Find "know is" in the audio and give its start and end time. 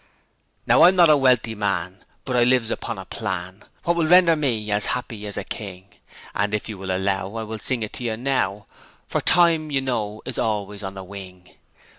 9.79-10.39